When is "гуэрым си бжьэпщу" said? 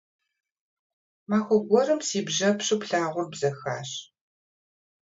1.67-2.75